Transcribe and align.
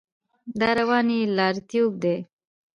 دا 0.59 0.69
رواني 0.79 1.19
بې 1.25 1.31
لارېتوب 1.37 1.91
دی. 2.03 2.15